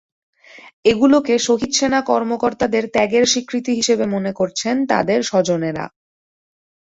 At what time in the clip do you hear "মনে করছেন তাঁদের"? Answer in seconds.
4.15-5.19